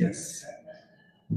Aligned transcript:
Yes. 0.00 0.46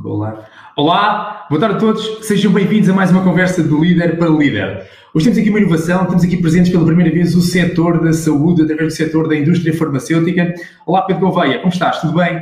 Olá. 0.05 0.48
Olá, 0.77 1.46
boa 1.50 1.60
tarde 1.60 1.75
a 1.75 1.79
todos, 1.79 2.25
sejam 2.25 2.50
bem-vindos 2.53 2.87
a 2.87 2.93
mais 2.93 3.11
uma 3.11 3.21
conversa 3.21 3.61
de 3.61 3.69
líder 3.69 4.17
para 4.17 4.29
líder. 4.29 4.88
Hoje 5.13 5.25
temos 5.25 5.38
aqui 5.38 5.49
uma 5.49 5.59
inovação, 5.59 6.05
temos 6.05 6.23
aqui 6.23 6.38
presentes 6.38 6.71
pela 6.71 6.86
primeira 6.86 7.12
vez 7.12 7.36
o 7.36 7.41
setor 7.41 8.02
da 8.02 8.13
saúde, 8.13 8.62
através 8.62 8.94
do 8.94 8.96
setor 8.96 9.28
da 9.28 9.36
indústria 9.36 9.78
farmacêutica. 9.78 10.54
Olá, 10.88 11.02
Pedro 11.02 11.23
Gouveia, 11.29 11.57
como 11.57 11.73
estás? 11.73 11.99
Tudo 11.99 12.13
bem? 12.13 12.41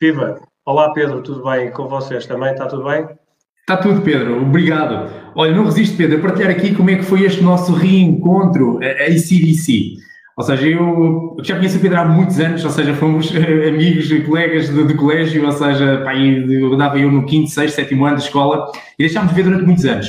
Viva! 0.00 0.40
Olá, 0.64 0.90
Pedro, 0.94 1.20
tudo 1.20 1.44
bem? 1.44 1.70
Com 1.70 1.86
vocês 1.86 2.24
também? 2.24 2.52
Está 2.52 2.64
tudo 2.64 2.84
bem? 2.84 3.06
Está 3.60 3.76
tudo, 3.76 4.00
Pedro, 4.00 4.40
obrigado. 4.40 5.12
Olha, 5.34 5.54
não 5.54 5.66
resisto, 5.66 5.98
Pedro, 5.98 6.16
a 6.16 6.22
partilhar 6.22 6.50
aqui 6.50 6.74
como 6.74 6.88
é 6.88 6.96
que 6.96 7.02
foi 7.02 7.24
este 7.24 7.42
nosso 7.42 7.74
reencontro, 7.74 8.78
a 8.82 9.04
ACDC. 9.04 9.98
Ou 10.36 10.44
seja, 10.44 10.66
eu 10.66 11.36
já 11.42 11.56
conheço 11.56 11.76
o 11.76 11.80
Pedro 11.80 12.00
há 12.00 12.04
muitos 12.04 12.40
anos, 12.40 12.64
ou 12.64 12.70
seja, 12.70 12.94
fomos 12.94 13.30
amigos, 13.68 14.08
colegas 14.24 14.70
de, 14.70 14.84
de 14.84 14.94
colégio, 14.94 15.44
ou 15.44 15.52
seja, 15.52 16.00
pá, 16.04 16.16
eu 16.16 16.72
andava 16.72 16.98
eu 16.98 17.10
no 17.10 17.26
quinto, 17.26 17.50
sexto, 17.50 17.76
sétimo 17.76 18.06
ano 18.06 18.16
de 18.16 18.22
escola 18.24 18.70
e 18.98 19.02
deixámos 19.02 19.30
de 19.30 19.36
ver 19.36 19.44
durante 19.44 19.64
muitos 19.64 19.84
anos. 19.84 20.08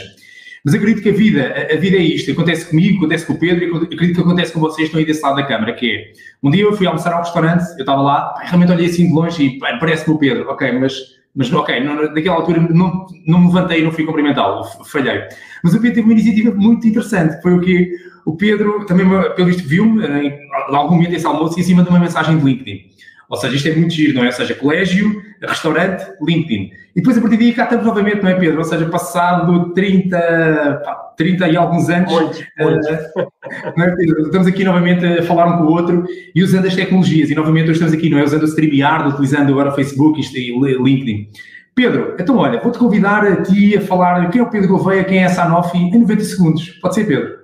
Mas 0.63 0.73
acredito 0.73 1.03
que 1.03 1.09
a 1.09 1.13
vida, 1.13 1.53
a, 1.73 1.75
vida 1.75 1.97
é 1.97 2.01
isto, 2.01 2.31
acontece 2.31 2.69
comigo, 2.69 2.99
acontece 2.99 3.25
com 3.25 3.33
o 3.33 3.39
Pedro, 3.39 3.65
e 3.65 3.93
acredito 3.93 4.15
que 4.15 4.21
acontece 4.21 4.53
com 4.53 4.61
vocês 4.61 4.77
que 4.77 4.83
estão 4.83 4.99
aí 4.99 5.05
desse 5.05 5.21
lado 5.21 5.35
da 5.35 5.43
câmara, 5.43 5.73
que 5.73 5.91
é, 5.91 6.11
um 6.41 6.49
dia 6.49 6.63
eu 6.63 6.71
fui 6.71 6.87
almoçar 6.87 7.11
ao 7.11 7.19
restaurante, 7.19 7.69
eu 7.71 7.81
estava 7.81 8.01
lá, 8.01 8.33
realmente 8.45 8.71
olhei 8.71 8.85
assim 8.85 9.07
de 9.07 9.13
longe 9.13 9.43
e 9.43 9.59
parece-me 9.59 10.15
o 10.15 10.17
Pedro, 10.17 10.49
ok, 10.49 10.71
mas, 10.79 10.93
mas 11.35 11.51
ok, 11.51 11.83
não, 11.83 11.95
naquela 12.13 12.37
altura 12.37 12.61
não, 12.61 13.05
não 13.27 13.41
me 13.41 13.47
levantei 13.47 13.81
e 13.81 13.83
não 13.83 13.91
fui 13.91 14.05
cumprimentá-lo, 14.05 14.63
falhei. 14.85 15.23
Mas 15.61 15.73
o 15.73 15.81
Pedro 15.81 15.95
teve 15.95 16.07
uma 16.07 16.13
iniciativa 16.13 16.55
muito 16.55 16.87
interessante, 16.87 17.41
foi 17.41 17.53
o 17.55 17.59
que 17.59 17.91
o 18.25 18.35
Pedro 18.35 18.85
também, 18.85 19.07
pelo 19.35 19.47
visto, 19.47 19.67
viu-me 19.67 20.05
em 20.05 20.49
algum 20.69 20.95
momento 20.95 21.13
esse 21.13 21.25
almoço 21.25 21.59
em 21.59 21.63
cima 21.63 21.83
de 21.83 21.89
uma 21.89 21.99
mensagem 21.99 22.37
de 22.37 22.45
LinkedIn. 22.45 22.93
Ou 23.29 23.37
seja, 23.37 23.55
isto 23.55 23.67
é 23.67 23.75
muito 23.75 23.93
giro, 23.93 24.13
não 24.13 24.23
é? 24.23 24.27
Ou 24.27 24.31
seja, 24.31 24.53
colégio, 24.53 25.21
restaurante, 25.41 26.05
LinkedIn. 26.21 26.71
E 26.95 27.01
depois 27.01 27.17
a 27.17 27.21
partir 27.21 27.37
daí 27.37 27.51
cá 27.51 27.63
estamos 27.63 27.85
novamente, 27.85 28.21
não 28.21 28.29
é, 28.29 28.35
Pedro? 28.35 28.59
Ou 28.59 28.63
seja, 28.63 28.85
passado 28.85 29.73
30, 29.73 30.81
30 31.17 31.47
e 31.47 31.57
alguns 31.57 31.89
anos. 31.89 32.11
Muito, 32.11 32.43
muito. 32.59 32.87
Uh, 32.87 33.27
não 33.75 33.85
é, 33.85 33.95
Pedro? 33.95 34.21
Estamos 34.21 34.47
aqui 34.47 34.63
novamente 34.63 35.05
a 35.05 35.23
falar 35.23 35.47
um 35.47 35.57
com 35.57 35.63
o 35.63 35.71
outro 35.71 36.05
e 36.35 36.43
usando 36.43 36.67
as 36.67 36.75
tecnologias. 36.75 37.29
E 37.31 37.35
novamente 37.35 37.63
hoje 37.63 37.73
estamos 37.73 37.93
aqui, 37.93 38.09
não 38.09 38.19
é? 38.19 38.23
Usando 38.23 38.43
o 38.43 38.47
StreamYard, 38.47 39.09
utilizando 39.09 39.51
agora 39.51 39.69
o 39.69 39.75
Facebook 39.75 40.21
e 40.21 40.77
LinkedIn. 40.83 41.29
Pedro, 41.73 42.15
então 42.19 42.37
olha, 42.37 42.61
vou-te 42.61 42.77
convidar 42.77 43.25
a 43.25 43.41
ti 43.41 43.75
a 43.75 43.81
falar 43.81 44.29
quem 44.29 44.39
é 44.39 44.43
o 44.43 44.49
Pedro 44.49 44.69
Gouveia, 44.69 45.03
quem 45.03 45.23
é 45.23 45.25
a 45.25 45.29
Sanofi, 45.29 45.79
em 45.79 45.99
90 45.99 46.23
segundos. 46.23 46.69
Pode 46.79 46.93
ser, 46.93 47.07
Pedro? 47.07 47.42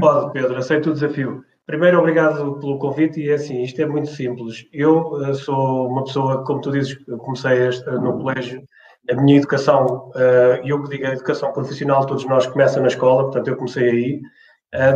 Pode, 0.00 0.32
Pedro, 0.32 0.56
aceito 0.56 0.90
o 0.90 0.92
desafio. 0.92 1.44
Primeiro, 1.66 1.98
obrigado 1.98 2.60
pelo 2.60 2.78
convite 2.78 3.20
e 3.20 3.28
é 3.28 3.34
assim, 3.34 3.62
isto 3.62 3.82
é 3.82 3.86
muito 3.86 4.08
simples. 4.08 4.66
Eu 4.72 5.12
uh, 5.14 5.34
sou 5.34 5.88
uma 5.88 6.04
pessoa, 6.04 6.44
como 6.44 6.60
tu 6.60 6.70
dizes, 6.70 6.96
comecei 7.18 7.68
uh, 7.68 8.00
no 8.00 8.18
colégio, 8.18 8.62
a 9.10 9.14
minha 9.16 9.38
educação, 9.38 10.10
uh, 10.14 10.64
eu 10.64 10.82
que 10.82 10.90
digo 10.90 11.06
a 11.06 11.12
educação 11.12 11.52
profissional, 11.52 12.06
todos 12.06 12.24
nós 12.24 12.46
começam 12.46 12.82
na 12.82 12.88
escola, 12.88 13.24
portanto 13.24 13.48
eu 13.48 13.56
comecei 13.56 13.90
aí. 13.90 14.20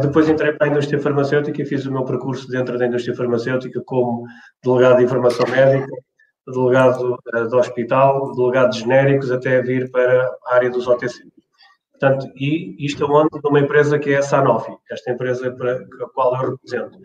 Depois 0.03 0.29
entrei 0.29 0.53
para 0.53 0.67
a 0.67 0.71
indústria 0.71 1.01
farmacêutica 1.01 1.63
e 1.63 1.65
fiz 1.65 1.87
o 1.87 1.93
meu 1.93 2.05
percurso 2.05 2.47
dentro 2.49 2.77
da 2.77 2.87
indústria 2.87 3.17
farmacêutica 3.17 3.81
como 3.87 4.27
delegado 4.63 4.99
de 4.99 5.05
informação 5.05 5.47
médica, 5.49 5.91
delegado 6.47 7.17
do 7.49 7.57
hospital, 7.57 8.33
delegado 8.35 8.71
de 8.73 8.81
genéricos, 8.81 9.31
até 9.31 9.63
vir 9.63 9.91
para 9.91 10.29
a 10.47 10.55
área 10.55 10.69
dos 10.69 10.87
OTC. 10.87 11.23
Portanto, 12.01 12.33
e 12.35 12.75
isto 12.79 13.05
é 13.05 13.07
onde 13.07 13.29
numa 13.45 13.61
empresa 13.61 13.99
que 13.99 14.11
é 14.15 14.17
a 14.17 14.23
Sanofi, 14.23 14.73
esta 14.91 15.13
empresa 15.13 15.51
para 15.53 15.75
a 15.75 16.09
qual 16.15 16.35
eu 16.35 16.53
represento. 16.53 16.99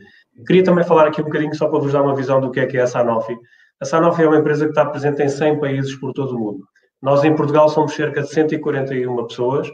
Queria 0.47 0.63
também 0.63 0.85
falar 0.85 1.07
aqui 1.07 1.21
um 1.21 1.25
bocadinho 1.25 1.53
só 1.53 1.67
para 1.67 1.79
vos 1.79 1.91
dar 1.91 2.01
uma 2.01 2.15
visão 2.15 2.39
do 2.39 2.49
que 2.49 2.61
é 2.61 2.65
que 2.65 2.77
é 2.77 2.81
a 2.81 2.87
Sanofi. 2.87 3.35
A 3.81 3.85
Sanofi 3.85 4.23
é 4.23 4.27
uma 4.27 4.37
empresa 4.37 4.63
que 4.63 4.71
está 4.71 4.85
presente 4.85 5.21
em 5.21 5.27
100 5.27 5.59
países 5.59 5.95
por 5.95 6.13
todo 6.13 6.37
o 6.37 6.39
mundo. 6.39 6.65
Nós 7.01 7.25
em 7.25 7.35
Portugal 7.35 7.67
somos 7.67 7.93
cerca 7.93 8.21
de 8.21 8.29
141 8.29 9.27
pessoas 9.27 9.69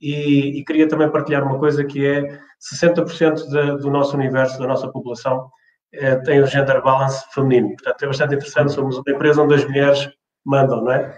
e, 0.00 0.58
e 0.58 0.64
queria 0.64 0.88
também 0.88 1.08
partilhar 1.08 1.44
uma 1.44 1.58
coisa 1.58 1.84
que 1.84 2.04
é 2.04 2.36
60% 2.74 3.48
de, 3.48 3.78
do 3.80 3.90
nosso 3.90 4.16
universo, 4.16 4.58
da 4.58 4.66
nossa 4.66 4.88
população, 4.88 5.48
é, 5.92 6.16
tem 6.16 6.40
o 6.40 6.46
gender 6.46 6.82
balance 6.82 7.24
feminino. 7.32 7.68
Portanto, 7.76 8.02
é 8.02 8.06
bastante 8.08 8.34
interessante, 8.34 8.72
somos 8.72 8.96
uma 8.96 9.04
empresa 9.08 9.40
onde 9.40 9.54
as 9.54 9.64
mulheres 9.64 10.10
mandam, 10.44 10.82
não 10.82 10.92
é? 10.92 11.16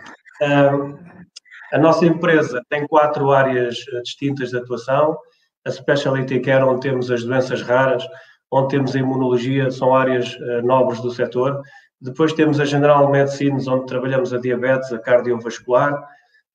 A 1.73 1.79
nossa 1.79 2.07
empresa 2.07 2.63
tem 2.69 2.87
quatro 2.87 3.31
áreas 3.31 3.85
eh, 3.93 4.01
distintas 4.03 4.51
de 4.51 4.59
atuação. 4.59 5.17
A 5.65 5.71
Specialty 5.71 6.41
Care, 6.41 6.65
onde 6.65 6.81
temos 6.81 7.11
as 7.11 7.25
doenças 7.25 7.61
raras, 7.63 8.07
onde 8.51 8.69
temos 8.69 8.95
a 8.95 8.99
imunologia, 8.99 9.71
são 9.71 9.95
áreas 9.95 10.35
uh, 10.37 10.63
nobres 10.63 11.01
do 11.01 11.11
setor. 11.11 11.61
Depois 12.01 12.33
temos 12.33 12.61
a 12.61 12.65
General 12.65 13.11
Medicine, 13.11 13.59
onde 13.69 13.87
trabalhamos 13.87 14.33
a 14.33 14.39
diabetes, 14.39 14.93
a 14.93 14.99
cardiovascular. 14.99 16.01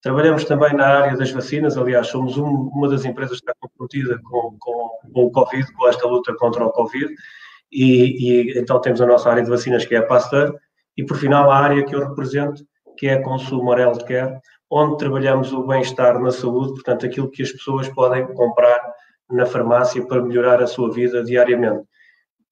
Trabalhamos 0.00 0.44
também 0.44 0.72
na 0.72 0.86
área 0.86 1.16
das 1.16 1.30
vacinas, 1.30 1.76
aliás, 1.76 2.08
somos 2.08 2.38
um, 2.38 2.70
uma 2.74 2.88
das 2.88 3.04
empresas 3.04 3.38
que 3.40 3.50
está 3.50 3.54
comprometida 3.60 4.18
com, 4.24 4.56
com, 4.58 4.90
com, 5.12 5.24
o 5.24 5.30
Covid, 5.30 5.70
com 5.74 5.88
esta 5.88 6.06
luta 6.08 6.34
contra 6.36 6.64
o 6.64 6.72
Covid. 6.72 7.12
E, 7.70 8.52
e, 8.52 8.58
então 8.58 8.80
temos 8.80 9.00
a 9.00 9.06
nossa 9.06 9.30
área 9.30 9.42
de 9.42 9.50
vacinas, 9.50 9.84
que 9.84 9.94
é 9.94 9.98
a 9.98 10.06
Pasteur. 10.06 10.54
E 10.96 11.04
por 11.04 11.16
final, 11.18 11.50
a 11.50 11.58
área 11.58 11.84
que 11.84 11.94
eu 11.94 12.00
represento, 12.00 12.64
que 12.96 13.08
é 13.08 13.14
a 13.14 13.22
Consumer 13.22 13.78
Healthcare, 13.78 14.40
onde 14.74 14.96
trabalhamos 14.96 15.52
o 15.52 15.66
bem-estar 15.66 16.18
na 16.18 16.30
saúde, 16.30 16.72
portanto, 16.72 17.04
aquilo 17.04 17.30
que 17.30 17.42
as 17.42 17.52
pessoas 17.52 17.90
podem 17.90 18.26
comprar 18.32 18.80
na 19.30 19.44
farmácia 19.44 20.04
para 20.06 20.22
melhorar 20.22 20.62
a 20.62 20.66
sua 20.66 20.90
vida 20.90 21.22
diariamente. 21.22 21.86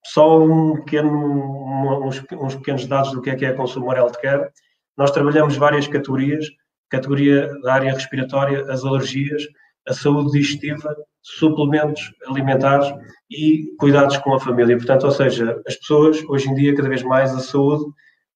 Só 0.05 0.39
um 0.39 0.75
pequeno, 0.75 2.07
uns, 2.07 2.23
uns, 2.33 2.55
pequenos 2.57 2.87
dados 2.87 3.13
do 3.13 3.23
que 3.23 3.31
é 3.31 3.35
que 3.35 3.47
é 3.47 3.55
Consumer 3.55 3.97
Healthcare. 3.97 4.51
Nós 4.99 5.11
trabalhamos 5.11 5.57
várias 5.57 5.87
categorias, 5.87 6.47
categoria 6.91 7.51
da 7.63 7.73
área 7.73 7.95
respiratória, 7.95 8.71
as 8.71 8.85
alergias, 8.85 9.43
a 9.89 9.95
saúde 9.95 10.33
digestiva, 10.33 10.95
suplementos 11.23 12.13
alimentares 12.27 12.93
e 13.31 13.75
cuidados 13.79 14.19
com 14.19 14.35
a 14.35 14.41
família. 14.41 14.77
Portanto, 14.77 15.05
ou 15.05 15.11
seja, 15.11 15.59
as 15.67 15.77
pessoas, 15.77 16.23
hoje 16.29 16.51
em 16.51 16.55
dia, 16.55 16.77
cada 16.77 16.89
vez 16.89 17.03
mais, 17.03 17.35
a 17.35 17.41
saúde 17.41 17.85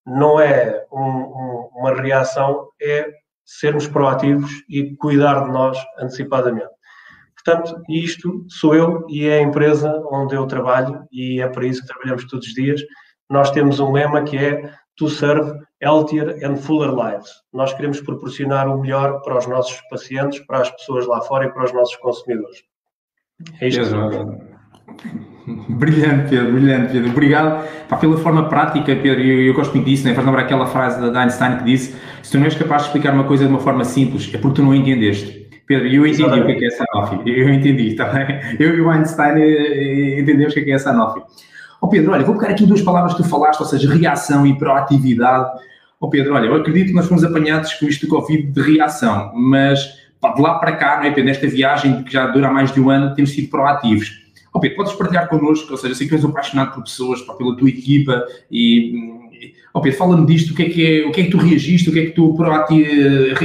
não 0.07 0.41
é 0.41 0.87
um, 0.91 1.01
um, 1.01 1.71
uma 1.75 1.95
reação, 1.95 2.69
é 2.81 3.24
sermos 3.45 3.87
proativos 3.87 4.51
e 4.69 4.97
cuidar 4.97 5.45
de 5.45 5.51
nós 5.51 5.79
antecipadamente. 5.99 6.75
Portanto, 7.35 7.83
isto 7.91 8.47
sou 8.49 8.75
eu 8.75 9.07
e 9.09 9.27
é 9.27 9.39
a 9.39 9.43
empresa 9.43 10.03
onde 10.11 10.35
eu 10.35 10.47
trabalho 10.47 11.07
e 11.13 11.41
é 11.41 11.49
para 11.49 11.67
isso 11.67 11.83
que 11.83 11.89
trabalhamos 11.89 12.27
todos 12.27 12.47
os 12.47 12.55
dias. 12.55 12.81
Nós 13.29 13.51
temos 13.51 13.81
um 13.81 13.93
lema 13.93 14.23
que 14.23 14.37
é 14.39 14.73
To 14.97 15.11
Serve 15.11 15.59
Healthier 15.83 16.39
and 16.43 16.57
Fuller 16.57 16.91
Lives. 16.91 17.31
Nós 17.53 17.75
queremos 17.75 18.01
proporcionar 18.01 18.67
o 18.69 18.81
melhor 18.81 19.21
para 19.21 19.37
os 19.37 19.47
nossos 19.47 19.79
pacientes, 19.91 20.41
para 20.47 20.61
as 20.61 20.71
pessoas 20.71 21.07
lá 21.07 21.21
fora 21.21 21.47
e 21.47 21.53
para 21.53 21.65
os 21.65 21.73
nossos 21.73 21.97
consumidores. 21.97 22.63
É 23.61 23.69
isto. 23.69 24.54
Brilhante, 25.47 26.31
Pedro, 26.31 26.53
brilhante, 26.53 26.93
Pedro. 26.93 27.11
Obrigado 27.11 27.69
pá, 27.89 27.97
pela 27.97 28.17
forma 28.17 28.49
prática, 28.49 28.97
Pedro. 28.97 29.23
Eu, 29.23 29.43
eu 29.43 29.55
gosto 29.55 29.75
muito 29.75 29.87
disso, 29.87 30.07
né? 30.07 30.15
faz 30.15 30.27
lembrar 30.27 30.43
aquela 30.43 30.67
frase 30.67 31.11
da 31.11 31.21
Einstein 31.21 31.59
que 31.59 31.65
disse: 31.65 31.95
se 32.23 32.33
tu 32.33 32.39
não 32.39 32.47
és 32.47 32.55
capaz 32.55 32.83
de 32.83 32.89
explicar 32.89 33.13
uma 33.13 33.25
coisa 33.25 33.45
de 33.45 33.51
uma 33.51 33.61
forma 33.61 33.85
simples, 33.85 34.31
é 34.33 34.39
porque 34.39 34.57
tu 34.57 34.63
não 34.63 34.75
entendeste. 34.75 35.45
Pedro, 35.67 35.87
eu 35.89 36.07
entendi 36.07 36.23
Exatamente. 36.23 36.43
o 36.43 36.47
que 36.47 36.53
é, 36.53 36.57
que 36.57 36.67
é 36.67 36.71
Sanofi. 36.71 37.21
Eu 37.27 37.49
entendi, 37.51 37.89
está 37.89 38.05
bem? 38.07 38.41
Eu 38.59 38.77
e 38.77 38.81
o 38.81 38.91
Einstein 38.91 39.39
eh, 39.39 40.17
eh, 40.17 40.21
entendemos 40.21 40.53
o 40.53 40.55
que 40.55 40.61
é, 40.61 40.65
que 40.65 40.73
é 40.73 40.79
Sanofi. 40.79 41.21
Ó 41.21 41.87
oh, 41.87 41.89
Pedro, 41.89 42.13
olha, 42.13 42.25
vou 42.25 42.37
pegar 42.37 42.53
aqui 42.53 42.67
duas 42.67 42.83
palavras 42.83 43.15
que 43.15 43.23
tu 43.23 43.29
falaste, 43.29 43.61
ou 43.61 43.67
seja, 43.67 43.93
reação 43.93 44.47
e 44.47 44.57
proatividade. 44.57 45.51
Oh, 46.01 46.09
Pedro, 46.09 46.35
olha, 46.35 46.47
eu 46.47 46.55
acredito 46.55 46.89
que 46.89 46.95
nós 46.95 47.07
fomos 47.07 47.25
apanhados 47.25 47.75
com 47.75 47.87
isto 47.87 48.07
do 48.07 48.11
Covid 48.11 48.43
de 48.43 48.61
reação, 48.61 49.33
mas 49.35 49.99
pá, 50.21 50.33
de 50.33 50.41
lá 50.41 50.59
para 50.59 50.73
cá, 50.73 50.97
não 50.97 51.05
é, 51.05 51.11
Pedro, 51.11 51.25
nesta 51.25 51.47
viagem 51.47 52.03
que 52.03 52.13
já 52.13 52.27
dura 52.27 52.51
mais 52.51 52.73
de 52.73 52.81
um 52.81 52.91
ano, 52.91 53.15
temos 53.15 53.31
sido 53.31 53.49
proativos 53.49 54.24
Oh, 54.55 54.61
Pedro, 54.61 54.77
podes 54.77 54.93
partilhar 54.93 55.29
connosco, 55.29 55.73
ou 55.73 55.77
seja, 55.77 55.97
sei 55.97 56.07
que 56.07 56.15
tu 56.15 56.17
és 56.17 56.25
apaixonado 56.25 56.75
por 56.75 56.85
pessoas, 56.85 57.21
pela 57.21 57.57
tua 57.57 57.69
equipa 57.69 58.25
e, 58.49 58.95
oh 59.75 59.81
Pedro, 59.81 59.99
fala-me 59.99 60.25
disto, 60.27 60.53
o 60.53 60.55
que, 60.55 60.63
é 60.63 60.69
que 60.71 60.87
é, 60.87 61.07
o 61.07 61.11
que 61.11 61.23
é 61.23 61.25
que 61.25 61.31
tu 61.31 61.39
reagiste, 61.39 61.91
o 61.91 61.93
que 61.93 61.99
é 61.99 62.05
que 62.07 62.13
tu, 62.13 62.35
proati 62.35 62.81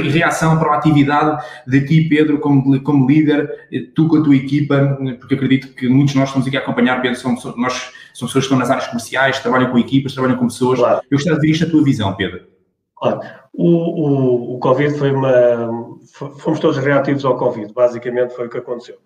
reação, 0.08 0.56
proatividade 0.56 1.44
daqui, 1.66 2.08
Pedro, 2.08 2.38
como, 2.38 2.80
como 2.82 3.08
líder, 3.08 3.50
tu 3.92 4.06
com 4.06 4.18
a 4.18 4.22
tua 4.22 4.36
equipa, 4.36 4.96
porque 5.18 5.34
acredito 5.34 5.74
que 5.74 5.88
muitos 5.88 6.12
de 6.12 6.20
nós 6.20 6.28
estamos 6.28 6.46
aqui 6.46 6.56
a 6.56 6.60
acompanhar, 6.60 7.02
Pedro, 7.02 7.18
somos, 7.18 7.42
nós 7.56 7.90
somos 8.14 8.32
pessoas 8.32 8.32
que 8.32 8.38
estão 8.38 8.58
nas 8.58 8.70
áreas 8.70 8.86
comerciais, 8.86 9.40
trabalham 9.40 9.72
com 9.72 9.78
equipas, 9.78 10.14
trabalham 10.14 10.38
com 10.38 10.46
pessoas. 10.46 10.78
Claro. 10.78 11.00
Eu 11.10 11.18
gostaria 11.18 11.40
de 11.40 11.46
ver 11.46 11.52
isto 11.52 11.66
a 11.66 11.70
tua 11.70 11.82
visão, 11.82 12.14
Pedro. 12.14 12.42
Claro. 12.96 13.20
O, 13.52 13.66
o, 13.66 14.54
o 14.54 14.58
Covid 14.60 14.96
foi 14.96 15.10
uma. 15.10 15.98
Fomos 16.38 16.60
todos 16.60 16.78
reativos 16.78 17.24
ao 17.24 17.36
Covid, 17.36 17.72
basicamente 17.72 18.34
foi 18.34 18.46
o 18.46 18.50
que 18.50 18.58
aconteceu. 18.58 18.96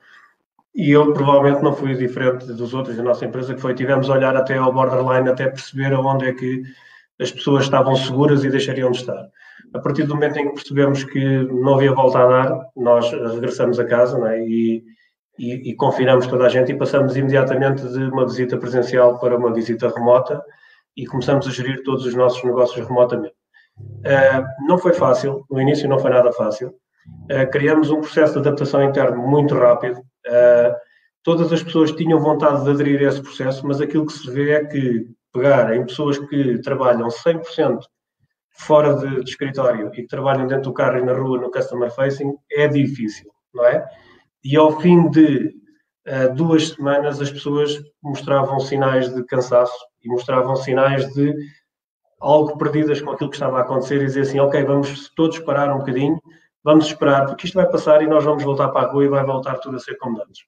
E 0.74 0.90
eu 0.90 1.12
provavelmente 1.12 1.62
não 1.62 1.72
fui 1.72 1.94
diferente 1.94 2.46
dos 2.46 2.74
outros 2.74 2.96
da 2.96 3.02
nossa 3.02 3.24
empresa, 3.24 3.54
que 3.54 3.60
foi, 3.60 3.74
tivemos 3.74 4.10
a 4.10 4.14
olhar 4.14 4.36
até 4.36 4.56
ao 4.56 4.72
borderline, 4.72 5.28
até 5.28 5.46
perceber 5.46 5.92
aonde 5.92 6.26
é 6.26 6.32
que 6.32 6.62
as 7.20 7.30
pessoas 7.30 7.64
estavam 7.64 7.94
seguras 7.94 8.42
e 8.42 8.50
deixariam 8.50 8.90
de 8.90 8.98
estar. 8.98 9.28
A 9.72 9.78
partir 9.78 10.02
do 10.04 10.14
momento 10.14 10.36
em 10.38 10.48
que 10.48 10.54
percebemos 10.54 11.04
que 11.04 11.44
não 11.44 11.74
havia 11.74 11.92
volta 11.92 12.18
a 12.18 12.26
dar, 12.26 12.60
nós 12.76 13.10
regressamos 13.10 13.78
a 13.78 13.84
casa 13.84 14.18
é? 14.32 14.40
e, 14.40 14.84
e, 15.38 15.70
e, 15.70 15.74
confinamos 15.76 16.26
toda 16.26 16.46
a 16.46 16.48
gente 16.48 16.72
e 16.72 16.76
passamos 16.76 17.16
imediatamente 17.16 17.86
de 17.88 18.04
uma 18.04 18.26
visita 18.26 18.56
presencial 18.56 19.18
para 19.18 19.36
uma 19.36 19.52
visita 19.52 19.88
remota 19.88 20.42
e 20.96 21.06
começamos 21.06 21.46
a 21.46 21.50
gerir 21.50 21.82
todos 21.84 22.04
os 22.04 22.14
nossos 22.14 22.42
negócios 22.42 22.86
remotamente. 22.86 23.34
Uh, 23.78 24.66
não 24.68 24.78
foi 24.78 24.92
fácil, 24.92 25.44
no 25.50 25.60
início 25.60 25.88
não 25.88 25.98
foi 25.98 26.10
nada 26.10 26.32
fácil. 26.32 26.72
Uh, 27.24 27.50
criamos 27.50 27.90
um 27.90 28.00
processo 28.00 28.34
de 28.34 28.38
adaptação 28.40 28.82
interno 28.82 29.26
muito 29.26 29.54
rápido. 29.54 29.98
Uh, 30.26 30.74
todas 31.22 31.52
as 31.52 31.62
pessoas 31.62 31.92
tinham 31.92 32.18
vontade 32.20 32.64
de 32.64 32.70
aderir 32.70 33.00
a 33.00 33.08
esse 33.08 33.22
processo, 33.22 33.66
mas 33.66 33.80
aquilo 33.80 34.06
que 34.06 34.12
se 34.12 34.30
vê 34.30 34.52
é 34.52 34.64
que 34.64 35.06
pegar 35.32 35.74
em 35.74 35.84
pessoas 35.84 36.18
que 36.18 36.58
trabalham 36.60 37.08
100% 37.08 37.80
fora 38.50 38.94
de, 38.94 39.24
de, 39.24 39.30
escritório 39.30 39.88
e 39.88 40.02
que 40.02 40.06
trabalham 40.06 40.46
dentro 40.46 40.64
do 40.70 40.72
carro 40.72 40.98
e 40.98 41.04
na 41.04 41.12
rua 41.12 41.40
no 41.40 41.50
customer 41.50 41.90
facing 41.90 42.32
é 42.52 42.68
difícil, 42.68 43.30
não 43.52 43.66
é? 43.66 43.84
E 44.44 44.56
ao 44.56 44.80
fim 44.80 45.10
de 45.10 45.54
uh, 46.06 46.34
duas 46.34 46.68
semanas 46.68 47.20
as 47.20 47.30
pessoas 47.30 47.82
mostravam 48.02 48.60
sinais 48.60 49.12
de 49.12 49.24
cansaço 49.24 49.76
e 50.02 50.08
mostravam 50.08 50.54
sinais 50.54 51.12
de 51.14 51.34
algo 52.20 52.56
perdidas 52.56 53.00
com 53.00 53.10
aquilo 53.10 53.30
que 53.30 53.36
estava 53.36 53.58
a 53.58 53.62
acontecer 53.62 54.00
e 54.00 54.06
dizer 54.06 54.20
assim, 54.20 54.38
ok, 54.38 54.62
vamos 54.64 55.10
todos 55.10 55.38
parar 55.40 55.74
um 55.74 55.78
bocadinho, 55.78 56.18
vamos 56.64 56.86
esperar, 56.86 57.26
porque 57.26 57.46
isto 57.46 57.54
vai 57.54 57.68
passar 57.70 58.02
e 58.02 58.06
nós 58.06 58.24
vamos 58.24 58.42
voltar 58.42 58.68
para 58.68 58.86
a 58.88 58.90
rua 58.90 59.04
e 59.04 59.08
vai 59.08 59.24
voltar 59.24 59.58
tudo 59.58 59.76
a 59.76 59.80
ser 59.80 59.96
como 59.98 60.20
antes. 60.22 60.44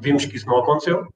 Vimos 0.00 0.24
que 0.24 0.36
isso 0.36 0.46
não 0.46 0.58
aconteceu 0.58 1.06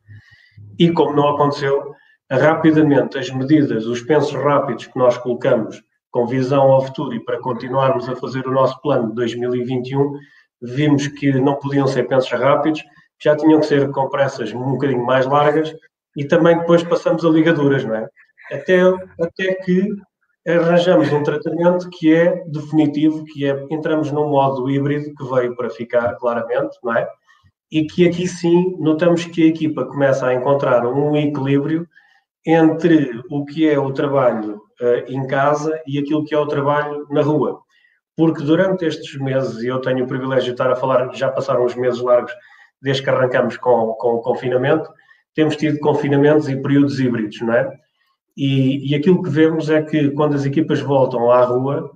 e 0.79 0.91
como 0.91 1.15
não 1.15 1.29
aconteceu, 1.29 1.95
rapidamente 2.31 3.19
as 3.19 3.31
medidas, 3.31 3.87
os 3.87 4.01
pensos 4.03 4.33
rápidos 4.33 4.87
que 4.87 4.99
nós 4.99 5.17
colocamos 5.19 5.83
com 6.11 6.27
visão 6.27 6.73
ao 6.73 6.85
futuro 6.85 7.15
e 7.15 7.25
para 7.25 7.41
continuarmos 7.41 8.09
a 8.09 8.17
fazer 8.17 8.47
o 8.47 8.53
nosso 8.53 8.81
plano 8.81 9.09
de 9.11 9.15
2021, 9.15 10.19
vimos 10.61 11.07
que 11.07 11.33
não 11.33 11.55
podiam 11.55 11.87
ser 11.87 12.09
pensos 12.09 12.31
rápidos, 12.33 12.83
já 13.23 13.37
tinham 13.37 13.61
que 13.61 13.67
ser 13.67 13.91
com 13.91 14.09
pressas 14.09 14.53
um 14.53 14.73
bocadinho 14.73 15.05
mais 15.05 15.27
largas 15.27 15.75
e 16.17 16.25
também 16.25 16.59
depois 16.59 16.83
passamos 16.83 17.25
a 17.25 17.29
ligaduras, 17.29 17.85
não 17.85 17.95
é? 17.95 18.09
Até, 18.51 18.81
até 19.21 19.55
que 19.65 19.89
arranjamos 20.47 21.12
um 21.12 21.23
tratamento 21.23 21.89
que 21.91 22.12
é 22.12 22.44
definitivo, 22.47 23.25
que 23.25 23.47
é 23.47 23.67
entramos 23.71 24.11
num 24.11 24.29
modo 24.29 24.69
híbrido 24.69 25.15
que 25.15 25.25
veio 25.25 25.55
para 25.55 25.71
ficar 25.71 26.17
claramente, 26.17 26.77
não 26.83 26.97
é? 26.97 27.09
E 27.71 27.87
que 27.87 28.06
aqui 28.06 28.27
sim 28.27 28.77
notamos 28.79 29.25
que 29.25 29.44
a 29.44 29.47
equipa 29.47 29.85
começa 29.85 30.27
a 30.27 30.35
encontrar 30.35 30.87
um 30.87 31.17
equilíbrio 31.17 31.87
entre 32.44 33.23
o 33.31 33.44
que 33.44 33.69
é 33.69 33.79
o 33.79 33.93
trabalho 33.93 34.61
uh, 34.81 35.11
em 35.11 35.27
casa 35.27 35.81
e 35.87 35.99
aquilo 35.99 36.25
que 36.25 36.35
é 36.35 36.39
o 36.39 36.47
trabalho 36.47 37.06
na 37.11 37.23
rua. 37.23 37.61
Porque 38.17 38.43
durante 38.43 38.85
estes 38.85 39.19
meses, 39.19 39.62
e 39.62 39.69
eu 39.69 39.81
tenho 39.81 40.05
o 40.05 40.09
privilégio 40.09 40.47
de 40.47 40.50
estar 40.50 40.71
a 40.71 40.77
falar, 40.77 41.15
já 41.15 41.31
passaram 41.31 41.65
uns 41.65 41.75
meses 41.75 42.00
largos 42.00 42.33
desde 42.81 43.03
que 43.03 43.11
arrancamos 43.11 43.56
com, 43.56 43.94
com 43.94 44.15
o 44.15 44.21
confinamento, 44.21 44.91
temos 45.35 45.56
tido 45.56 45.79
confinamentos 45.79 46.49
e 46.49 46.61
períodos 46.61 47.00
híbridos, 47.00 47.41
não 47.41 47.55
é? 47.55 47.71
E, 48.37 48.90
e 48.90 48.94
aquilo 48.94 49.23
que 49.23 49.31
vemos 49.31 49.69
é 49.70 49.82
que 49.82 50.11
quando 50.11 50.34
as 50.34 50.44
equipas 50.44 50.81
voltam 50.81 51.31
à 51.31 51.44
rua, 51.44 51.90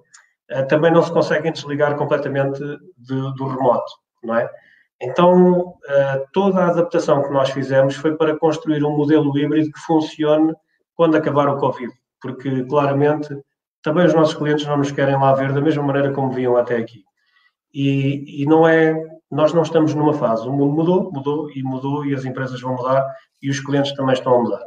uh, 0.53 0.69
também 0.69 0.93
não 0.93 1.03
se 1.03 1.13
conseguem 1.13 1.53
desligar 1.53 1.97
completamente 1.97 2.61
de, 2.97 3.35
do 3.35 3.47
remoto, 3.47 3.93
não 4.23 4.37
é? 4.37 4.51
Então, 5.01 5.75
eh, 5.89 6.25
toda 6.33 6.61
a 6.61 6.69
adaptação 6.69 7.23
que 7.23 7.31
nós 7.31 7.51
fizemos 7.51 7.95
foi 7.97 8.17
para 8.17 8.39
construir 8.39 8.83
um 8.83 8.97
modelo 8.97 9.37
híbrido 9.37 9.71
que 9.71 9.81
funcione 9.81 10.55
quando 10.95 11.17
acabar 11.17 11.49
o 11.49 11.59
Covid, 11.59 11.93
porque 12.21 12.65
claramente 12.65 13.29
também 13.83 14.07
os 14.07 14.15
nossos 14.15 14.35
clientes 14.35 14.67
não 14.67 14.79
nos 14.79 14.91
querem 14.91 15.17
lá 15.17 15.35
ver 15.35 15.53
da 15.53 15.61
mesma 15.61 15.83
maneira 15.83 16.13
como 16.13 16.33
viam 16.33 16.57
até 16.57 16.77
aqui. 16.79 17.05
E, 17.75 18.43
e 18.43 18.47
não 18.47 18.67
é, 18.67 18.95
nós 19.31 19.53
não 19.53 19.63
estamos 19.63 19.95
numa 19.95 20.15
fase, 20.15 20.49
o 20.49 20.53
mundo 20.53 20.75
mudou, 20.75 21.13
mudou 21.13 21.51
e 21.51 21.63
mudou 21.63 22.07
e 22.07 22.15
as 22.15 22.25
empresas 22.25 22.61
vão 22.61 22.75
mudar 22.75 23.07
e 23.43 23.51
os 23.51 23.61
clientes 23.61 23.93
também 23.93 24.15
estão 24.15 24.35
a 24.35 24.43
mudar. 24.43 24.65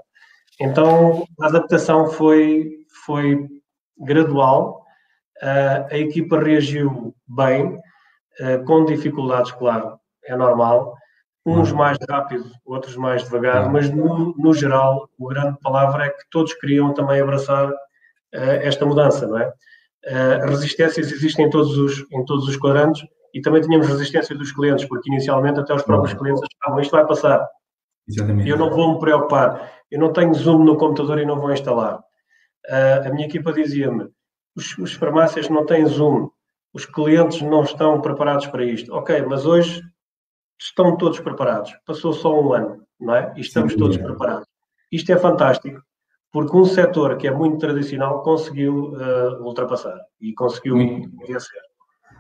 Então, 0.60 1.26
a 1.40 1.48
adaptação 1.48 2.08
foi, 2.08 2.70
foi 3.06 3.48
gradual, 3.98 4.84
eh, 5.42 5.88
a 5.92 5.98
equipa 5.98 6.40
reagiu 6.40 7.16
bem, 7.28 7.80
eh, 8.40 8.58
com 8.60 8.86
dificuldades, 8.86 9.52
claro, 9.52 10.00
é 10.26 10.36
normal. 10.36 10.96
Uns 11.46 11.72
mais 11.72 11.98
rápido, 12.08 12.46
outros 12.66 12.96
mais 12.96 13.24
devagar, 13.24 13.72
mas 13.72 13.90
no, 13.90 14.36
no 14.38 14.54
geral, 14.54 15.10
a 15.20 15.34
grande 15.34 15.58
palavra 15.62 16.06
é 16.06 16.10
que 16.10 16.30
todos 16.30 16.54
queriam 16.54 16.94
também 16.94 17.20
abraçar 17.20 17.72
uh, 17.72 18.60
esta 18.62 18.86
mudança, 18.86 19.26
não 19.26 19.40
é? 19.40 19.48
Uh, 20.06 20.48
resistências 20.48 21.12
existem 21.12 21.46
em 21.46 21.50
todos, 21.50 21.76
os, 21.78 22.06
em 22.12 22.24
todos 22.26 22.48
os 22.48 22.56
quadrantes 22.56 23.08
e 23.34 23.42
também 23.42 23.62
tínhamos 23.62 23.88
resistência 23.88 24.36
dos 24.36 24.52
clientes, 24.52 24.86
porque 24.86 25.10
inicialmente 25.10 25.60
até 25.60 25.74
os 25.74 25.82
próprios 25.82 26.14
clientes 26.14 26.44
achavam 26.62 26.82
isto 26.82 26.92
vai 26.92 27.08
passar. 27.08 27.48
Exatamente. 28.08 28.50
Eu 28.50 28.58
não 28.58 28.70
vou 28.70 28.94
me 28.94 29.00
preocupar, 29.00 29.72
eu 29.92 30.00
não 30.00 30.14
tenho 30.14 30.34
Zoom 30.34 30.64
no 30.64 30.78
computador 30.78 31.20
e 31.20 31.26
não 31.26 31.40
vou 31.40 31.52
instalar. 31.52 32.00
Uh, 32.70 33.08
a 33.08 33.10
minha 33.10 33.28
equipa 33.28 33.54
dizia-me: 33.54 34.08
os, 34.56 34.78
os 34.78 34.94
farmácias 34.94 35.50
não 35.50 35.66
têm 35.66 35.86
Zoom, 35.86 36.30
os 36.74 36.86
clientes 36.86 37.42
não 37.42 37.64
estão 37.64 38.02
preparados 38.02 38.48
para 38.48 38.64
isto. 38.64 38.94
Ok, 38.94 39.22
mas 39.24 39.46
hoje 39.46 39.82
estão 40.60 40.98
todos 40.98 41.20
preparados. 41.20 41.74
Passou 41.86 42.14
só 42.14 42.40
um 42.40 42.54
ano, 42.54 42.84
não 43.00 43.16
é? 43.16 43.34
E 43.36 43.42
estamos 43.42 43.74
Sim, 43.74 43.80
todos 43.80 43.98
é. 43.98 44.04
preparados. 44.04 44.48
Isto 44.92 45.12
é 45.12 45.18
fantástico, 45.18 45.82
porque 46.32 46.56
um 46.56 46.66
setor 46.66 47.18
que 47.18 47.28
é 47.28 47.32
muito 47.32 47.58
tradicional 47.58 48.22
conseguiu 48.24 48.92
uh, 48.94 49.44
ultrapassar 49.44 50.00
e 50.20 50.34
conseguiu 50.34 50.78
vencer. 51.28 51.69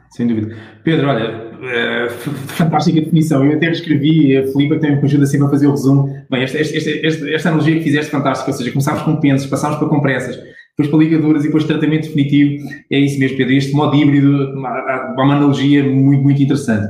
Sem 0.09 0.27
dúvida. 0.27 0.55
Pedro, 0.83 1.07
olha, 1.07 1.49
uh, 1.59 2.09
fantástica 2.47 2.99
definição. 2.99 3.45
Eu 3.45 3.57
até 3.57 3.69
escrevi, 3.69 4.37
a 4.37 4.47
Filipe 4.47 4.79
também 4.79 4.97
me 4.97 5.03
ajuda 5.03 5.25
sempre 5.25 5.47
a 5.47 5.49
fazer 5.49 5.67
o 5.67 5.71
resumo. 5.71 6.15
Bem, 6.29 6.43
esta, 6.43 6.57
esta, 6.57 6.89
esta, 6.89 7.29
esta 7.29 7.49
analogia 7.49 7.75
que 7.77 7.83
fizeste 7.83 8.11
fantástica, 8.11 8.51
ou 8.51 8.57
seja, 8.57 8.71
começámos 8.71 9.03
com 9.03 9.15
pensos, 9.17 9.47
passámos 9.47 9.77
para 9.77 9.87
compressas, 9.87 10.35
depois 10.35 10.89
para 10.89 10.99
ligaduras 10.99 11.43
e 11.43 11.47
depois 11.47 11.63
tratamento 11.63 12.03
definitivo. 12.03 12.67
É 12.91 12.99
isso 12.99 13.19
mesmo, 13.19 13.37
Pedro. 13.37 13.53
Este 13.53 13.73
modo 13.73 13.95
híbrido, 13.95 14.53
uma, 14.53 15.13
uma 15.13 15.35
analogia 15.35 15.83
muito, 15.83 16.23
muito 16.23 16.41
interessante. 16.41 16.87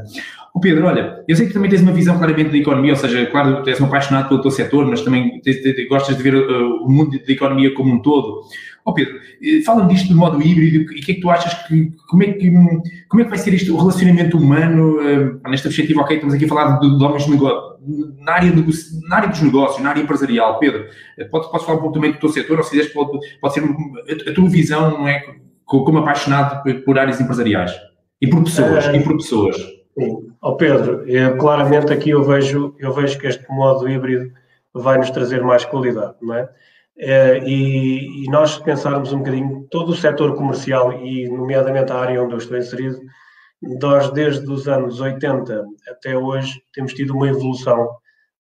O 0.54 0.60
Pedro, 0.60 0.88
olha, 0.88 1.24
eu 1.28 1.36
sei 1.36 1.48
que 1.48 1.54
também 1.54 1.70
tens 1.70 1.82
uma 1.82 1.92
visão 1.92 2.18
claramente 2.18 2.50
da 2.50 2.58
economia, 2.58 2.94
ou 2.94 2.98
seja, 2.98 3.26
claro, 3.28 3.64
tu 3.64 3.70
és 3.70 3.80
um 3.80 3.86
apaixonado 3.86 4.30
pelo 4.30 4.42
teu 4.42 4.52
setor, 4.52 4.86
mas 4.86 5.02
também 5.02 5.40
tens, 5.42 5.88
gostas 5.88 6.18
de 6.18 6.24
ver 6.24 6.36
uh, 6.36 6.84
o 6.84 6.92
mundo 6.92 7.12
da 7.12 7.32
economia 7.32 7.74
como 7.74 7.94
um 7.94 8.02
todo. 8.02 8.42
Ó 8.86 8.92
oh 8.92 8.94
Pedro, 8.94 9.20
eh, 9.44 9.62
fala-me 9.64 9.94
disto 9.94 10.08
de 10.08 10.16
modo 10.16 10.42
híbrido 10.42 10.78
e 10.78 11.00
o 11.00 11.06
que 11.06 11.12
é 11.12 11.16
que 11.16 11.22
tu 11.22 11.30
achas 11.30 11.54
que 11.68 11.92
como, 12.08 12.24
é 12.24 12.34
que, 12.34 12.52
como 13.08 13.22
é 13.22 13.24
que 13.26 13.30
vai 13.30 13.38
ser 13.38 13.54
isto, 13.54 13.74
o 13.74 13.78
relacionamento 13.78 14.38
humano, 14.38 14.98
uh, 14.98 15.50
nesta 15.50 15.68
perspectiva, 15.68 16.02
ok, 16.02 16.16
estamos 16.16 16.34
aqui 16.34 16.46
a 16.46 16.48
falar 16.48 16.80
de, 16.80 16.98
de 16.98 17.04
homens 17.04 17.26
de 17.26 17.32
negócio, 17.32 17.78
na 18.20 18.34
área, 18.34 18.52
de, 18.52 18.64
na 19.08 19.16
área 19.18 19.30
dos 19.30 19.42
negócios, 19.42 19.84
na 19.84 19.90
área 19.90 20.02
empresarial, 20.02 20.60
Pedro, 20.60 20.86
pode, 21.30 21.52
podes 21.52 21.66
falar 21.66 21.78
um 21.78 21.82
pouco 21.82 21.94
também 21.94 22.12
do 22.12 22.20
teu 22.20 22.30
setor, 22.30 22.58
ou 22.58 22.64
se 22.64 22.72
quiseres, 22.72 22.92
pode, 22.92 23.20
pode 23.40 23.54
ser 23.54 23.64
a, 23.64 24.34
tua 24.34 24.50
visão, 24.50 24.92
não 24.92 25.08
é, 25.08 25.24
como 25.66 26.00
apaixonado 26.00 26.64
por 26.84 26.98
áreas 26.98 27.22
empresariais 27.22 27.72
e 28.22 28.28
por 28.28 28.44
pessoas, 28.44 28.86
e 28.88 29.00
por 29.00 29.18
pessoas. 29.18 29.79
Sim. 30.00 30.34
Oh 30.42 30.56
Pedro, 30.56 31.08
eu, 31.10 31.38
claramente 31.38 31.92
aqui 31.92 32.12
eu 32.12 32.24
vejo, 32.24 32.74
eu 32.80 32.94
vejo 32.94 33.20
que 33.20 33.28
este 33.28 33.46
modo 33.50 33.90
híbrido 33.90 34.32
vai 34.74 34.98
nos 34.98 35.10
trazer 35.10 35.44
mais 35.44 35.66
qualidade, 35.66 36.16
não 36.22 36.36
é? 36.36 36.50
é 36.98 37.40
e, 37.40 38.24
e, 38.24 38.30
nós 38.30 38.58
pensarmos 38.60 39.12
um 39.12 39.18
bocadinho, 39.18 39.68
todo 39.70 39.90
o 39.90 39.96
setor 39.96 40.36
comercial 40.36 40.94
e 40.94 41.28
nomeadamente 41.28 41.92
a 41.92 41.98
área 41.98 42.24
onde 42.24 42.34
eu 42.34 42.38
estou 42.38 42.58
inserido, 42.58 42.98
nós 43.62 44.10
desde 44.12 44.50
os 44.50 44.70
anos 44.70 45.02
80 45.02 45.66
até 45.90 46.18
hoje 46.18 46.62
temos 46.74 46.94
tido 46.94 47.14
uma 47.14 47.28
evolução 47.28 47.90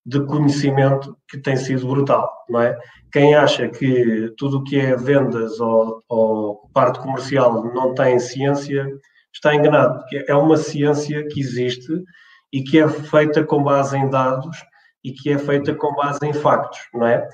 de 0.05 0.25
conhecimento 0.25 1.17
que 1.27 1.37
tem 1.37 1.57
sido 1.57 1.87
brutal, 1.87 2.31
não 2.49 2.61
é? 2.61 2.79
Quem 3.11 3.35
acha 3.35 3.67
que 3.67 4.33
tudo 4.37 4.59
o 4.59 4.63
que 4.63 4.79
é 4.79 4.95
vendas 4.95 5.59
ou, 5.59 6.01
ou 6.07 6.69
parte 6.73 6.99
comercial 6.99 7.65
não 7.73 7.93
tem 7.93 8.17
ciência, 8.17 8.87
está 9.33 9.53
enganado, 9.55 10.03
é 10.27 10.35
uma 10.35 10.57
ciência 10.57 11.25
que 11.27 11.39
existe 11.39 12.03
e 12.51 12.63
que 12.63 12.79
é 12.79 12.87
feita 12.87 13.43
com 13.43 13.63
base 13.63 13.97
em 13.97 14.09
dados 14.09 14.57
e 15.03 15.11
que 15.11 15.31
é 15.31 15.37
feita 15.37 15.73
com 15.73 15.93
base 15.95 16.19
em 16.25 16.33
factos, 16.33 16.79
não 16.93 17.07
é? 17.07 17.27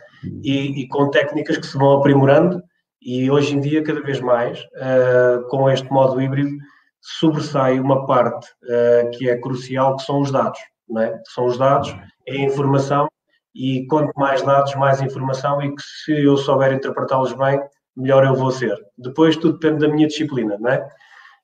E, 0.44 0.82
e 0.82 0.88
com 0.88 1.10
técnicas 1.10 1.58
que 1.58 1.66
se 1.66 1.78
vão 1.78 1.94
aprimorando 1.94 2.62
e 3.02 3.30
hoje 3.30 3.56
em 3.56 3.60
dia, 3.60 3.84
cada 3.84 4.02
vez 4.02 4.20
mais, 4.20 4.60
uh, 4.60 5.48
com 5.50 5.70
este 5.70 5.90
modo 5.92 6.20
híbrido, 6.20 6.50
sobressai 7.02 7.80
uma 7.80 8.06
parte 8.08 8.48
uh, 8.64 9.10
que 9.12 9.30
é 9.30 9.38
crucial, 9.38 9.96
que 9.96 10.04
são 10.04 10.22
os 10.22 10.32
dados, 10.32 10.60
não 10.90 11.02
é? 11.02 11.22
São 11.28 11.46
os 11.46 11.58
dados, 11.58 11.96
é 12.28 12.34
a 12.34 12.42
informação 12.42 13.08
e 13.54 13.86
quanto 13.88 14.12
mais 14.20 14.42
dados, 14.42 14.74
mais 14.76 15.02
informação 15.02 15.62
e 15.62 15.74
que 15.74 15.82
se 15.82 16.24
eu 16.24 16.36
souber 16.36 16.74
interpretá-los 16.74 17.34
bem, 17.34 17.60
melhor 17.96 18.26
eu 18.26 18.36
vou 18.36 18.52
ser. 18.52 18.76
Depois 18.98 19.38
tudo 19.38 19.60
depende 19.60 19.86
da 19.86 19.94
minha 19.94 20.08
disciplina, 20.08 20.58
não 20.60 20.72
é? 20.72 20.90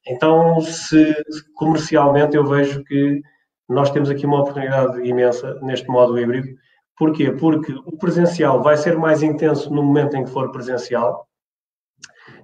Então, 0.07 0.59
se 0.61 1.15
comercialmente 1.55 2.35
eu 2.35 2.45
vejo 2.45 2.83
que 2.83 3.21
nós 3.69 3.89
temos 3.91 4.09
aqui 4.09 4.25
uma 4.25 4.41
oportunidade 4.41 5.01
imensa 5.07 5.57
neste 5.61 5.87
modo 5.87 6.19
híbrido. 6.19 6.47
Porquê? 6.97 7.31
Porque 7.31 7.73
o 7.85 7.97
presencial 7.97 8.61
vai 8.61 8.77
ser 8.77 8.97
mais 8.97 9.23
intenso 9.23 9.73
no 9.73 9.83
momento 9.83 10.15
em 10.15 10.23
que 10.23 10.29
for 10.29 10.51
presencial 10.51 11.27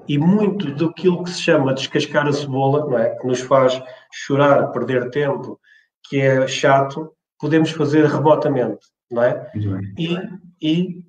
e 0.08 0.18
muito 0.18 0.74
daquilo 0.74 1.24
que 1.24 1.30
se 1.30 1.42
chama 1.42 1.74
descascar 1.74 2.28
a 2.28 2.32
cebola, 2.32 2.86
não 2.86 2.98
é? 2.98 3.10
que 3.16 3.28
nos 3.28 3.42
faz 3.42 3.82
chorar, 4.12 4.72
perder 4.72 5.10
tempo, 5.10 5.60
que 6.08 6.22
é 6.22 6.48
chato, 6.48 7.12
podemos 7.40 7.72
fazer 7.72 8.06
remotamente. 8.06 8.86
Não 9.12 9.24
é? 9.24 9.52
E, 9.98 10.18
e 10.62 11.04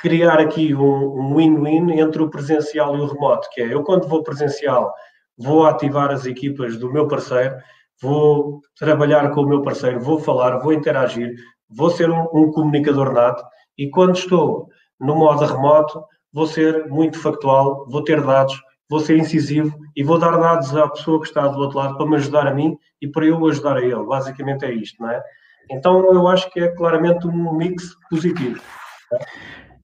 criar 0.00 0.40
aqui 0.40 0.74
um 0.74 1.36
win-win 1.36 1.98
entre 2.00 2.22
o 2.22 2.30
presencial 2.30 2.96
e 2.96 3.00
o 3.00 3.06
remoto, 3.06 3.48
que 3.52 3.60
é 3.60 3.72
eu 3.72 3.82
quando 3.82 4.08
vou 4.08 4.22
presencial 4.22 4.92
vou 5.36 5.66
ativar 5.66 6.10
as 6.10 6.26
equipas 6.26 6.76
do 6.76 6.92
meu 6.92 7.08
parceiro, 7.08 7.56
vou 8.00 8.60
trabalhar 8.78 9.30
com 9.30 9.42
o 9.42 9.48
meu 9.48 9.62
parceiro, 9.62 10.00
vou 10.00 10.18
falar, 10.18 10.58
vou 10.58 10.72
interagir, 10.72 11.34
vou 11.68 11.90
ser 11.90 12.10
um, 12.10 12.28
um 12.32 12.50
comunicador 12.50 13.12
nato 13.12 13.44
e 13.76 13.88
quando 13.88 14.16
estou 14.16 14.68
no 15.00 15.14
modo 15.16 15.44
remoto 15.44 16.02
vou 16.32 16.46
ser 16.46 16.88
muito 16.88 17.18
factual, 17.18 17.86
vou 17.88 18.02
ter 18.02 18.20
dados, 18.20 18.60
vou 18.90 18.98
ser 18.98 19.16
incisivo 19.16 19.78
e 19.96 20.02
vou 20.02 20.18
dar 20.18 20.36
dados 20.36 20.76
à 20.76 20.88
pessoa 20.88 21.20
que 21.20 21.28
está 21.28 21.46
do 21.46 21.58
outro 21.58 21.78
lado 21.78 21.96
para 21.96 22.06
me 22.06 22.16
ajudar 22.16 22.48
a 22.48 22.54
mim 22.54 22.76
e 23.00 23.06
para 23.06 23.24
eu 23.24 23.46
ajudar 23.46 23.76
a 23.76 23.82
ele. 23.82 24.04
Basicamente 24.04 24.64
é 24.64 24.72
isto, 24.72 25.00
não 25.00 25.10
é? 25.10 25.22
Então 25.70 26.12
eu 26.12 26.26
acho 26.28 26.50
que 26.50 26.60
é 26.60 26.68
claramente 26.68 27.26
um 27.26 27.52
mix 27.56 27.94
positivo. 28.10 28.60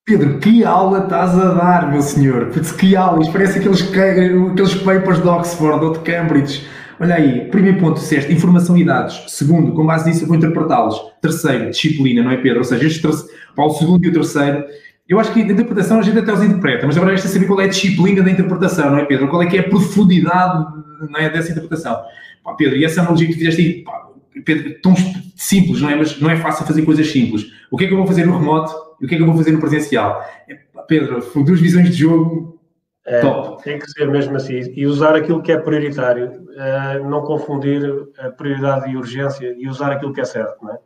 Pedro, 0.05 0.39
que 0.39 0.65
aula 0.65 1.05
estás 1.05 1.39
a 1.39 1.55
dar, 1.55 1.91
meu 1.91 2.03
senhor? 2.03 2.51
Que 2.79 2.97
aula! 2.97 3.21
Isto 3.21 3.33
parece 3.33 3.59
aqueles, 3.59 3.83
aqueles 3.83 4.75
papers 4.75 5.23
de 5.23 5.29
Oxford 5.29 5.85
ou 5.85 5.93
de 5.93 6.01
Cambridge. 6.01 6.67
Olha 6.99 7.15
aí, 7.15 7.49
primeiro 7.49 7.79
ponto, 7.79 7.95
disseste, 7.95 8.33
informação 8.33 8.77
e 8.77 8.85
dados. 8.85 9.25
Segundo, 9.29 9.73
com 9.73 9.87
base 9.87 10.09
nisso 10.09 10.25
eu 10.25 10.29
vou 10.29 10.37
interpretá-los. 10.37 11.01
Terceiro, 11.23 11.71
disciplina, 11.71 12.23
não 12.23 12.31
é, 12.31 12.37
Pedro? 12.37 12.59
Ou 12.59 12.65
seja, 12.65 12.87
este 12.87 13.01
terceiro, 13.01 13.33
o 13.57 13.71
segundo 13.71 14.05
e 14.05 14.09
o 14.09 14.13
terceiro, 14.13 14.65
eu 15.09 15.19
acho 15.19 15.33
que 15.33 15.41
a 15.41 15.45
interpretação 15.45 15.99
a 15.99 16.03
gente 16.03 16.19
até 16.19 16.33
os 16.33 16.43
interpreta, 16.43 16.87
mas 16.87 16.97
agora 16.97 17.13
resta 17.13 17.29
saber 17.29 17.47
qual 17.47 17.61
é 17.61 17.65
a 17.65 17.69
disciplina 17.69 18.23
da 18.23 18.31
interpretação, 18.31 18.91
não 18.91 18.99
é, 18.99 19.05
Pedro? 19.05 19.29
Qual 19.29 19.43
é 19.43 19.47
que 19.47 19.57
é 19.57 19.61
a 19.61 19.69
profundidade 19.69 20.67
não 21.11 21.21
é, 21.21 21.31
dessa 21.31 21.53
interpretação? 21.53 21.97
Pá, 22.45 22.55
Pedro, 22.55 22.77
e 22.77 22.85
essa 22.85 23.01
analogia 23.01 23.27
que 23.27 23.33
tu 23.33 23.39
fizeste 23.39 23.63
aí, 23.63 23.83
pá, 23.83 24.09
Pedro, 24.45 24.75
tão 24.83 24.95
simples, 25.37 25.81
não 25.81 25.91
é? 25.91 25.97
Mas 25.97 26.21
não 26.21 26.31
é 26.31 26.37
fácil 26.37 26.67
fazer 26.67 26.83
coisas 26.83 27.11
simples. 27.11 27.47
O 27.71 27.77
que 27.77 27.85
é 27.85 27.87
que 27.87 27.95
eu 27.95 27.99
vou 27.99 28.07
fazer 28.07 28.27
no 28.27 28.39
remoto 28.39 28.73
e 29.01 29.05
o 29.05 29.09
que 29.09 29.15
é 29.15 29.19
que 29.19 29.23
eu 29.23 29.27
vou 29.27 29.37
fazer 29.37 29.53
no 29.53 29.61
presencial? 29.61 30.25
É, 30.49 30.59
Pedro, 30.87 31.21
duas 31.45 31.61
visões 31.61 31.91
de 31.91 31.97
jogo 31.97 32.61
é, 33.07 33.21
top. 33.21 33.63
Tem 33.63 33.79
que 33.79 33.91
ser 33.91 34.07
mesmo 34.09 34.37
assim. 34.37 34.61
E 34.77 34.87
usar 34.87 35.17
aquilo 35.17 35.43
que 35.43 35.51
é 35.51 35.57
prioritário, 35.57 36.31
uh, 36.31 37.09
não 37.09 37.23
confundir 37.23 37.83
a 38.19 38.31
prioridade 38.31 38.91
e 38.91 38.97
urgência 38.97 39.55
e 39.59 39.69
usar 39.69 39.93
aquilo 39.93 40.13
que 40.13 40.21
é 40.21 40.25
certo, 40.25 40.63
não 40.63 40.73
é? 40.73 40.79